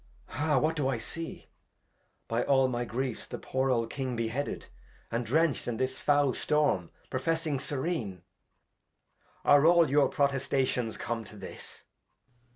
Ha! 0.29 0.57
What 0.57 0.75
do 0.75 0.87
I 0.87 0.97
see? 0.97 1.45
By 2.27 2.43
aU 2.45 2.67
my 2.67 2.85
Griefs 2.85 3.27
the 3.27 3.37
poor 3.37 3.69
old 3.69 3.91
King 3.91 4.15
bareheaded. 4.15 4.65
And 5.11 5.27
drencht 5.27 5.67
in 5.67 5.77
this 5.77 5.99
fowl 5.99 6.33
Storm, 6.33 6.89
professing 7.11 7.59
Syren, 7.59 8.23
Are 9.45 9.63
all 9.67 9.91
your 9.91 10.09
Protestations 10.09 10.97
come 10.97 11.23
to 11.25 11.35
this 11.35 11.83